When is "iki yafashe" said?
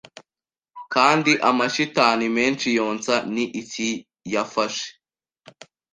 3.61-4.87